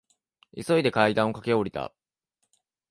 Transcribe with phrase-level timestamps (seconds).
[0.55, 1.93] 急いで階段を駆け下りた。